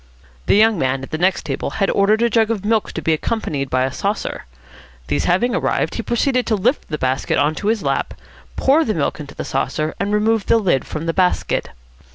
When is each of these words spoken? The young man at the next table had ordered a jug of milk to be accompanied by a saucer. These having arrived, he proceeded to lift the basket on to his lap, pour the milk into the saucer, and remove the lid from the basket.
The 0.47 0.55
young 0.55 0.79
man 0.79 1.03
at 1.03 1.11
the 1.11 1.19
next 1.19 1.45
table 1.45 1.69
had 1.77 1.91
ordered 1.91 2.23
a 2.23 2.29
jug 2.31 2.49
of 2.49 2.65
milk 2.65 2.91
to 2.93 3.03
be 3.03 3.13
accompanied 3.13 3.69
by 3.69 3.83
a 3.83 3.91
saucer. 3.91 4.45
These 5.09 5.25
having 5.25 5.53
arrived, 5.53 5.93
he 5.93 6.01
proceeded 6.01 6.47
to 6.47 6.55
lift 6.55 6.87
the 6.87 6.97
basket 6.97 7.37
on 7.37 7.53
to 7.61 7.67
his 7.67 7.83
lap, 7.83 8.15
pour 8.55 8.83
the 8.83 8.95
milk 8.95 9.19
into 9.19 9.35
the 9.35 9.45
saucer, 9.45 9.93
and 9.99 10.11
remove 10.11 10.47
the 10.47 10.57
lid 10.57 10.85
from 10.87 11.05
the 11.05 11.13
basket. 11.13 11.69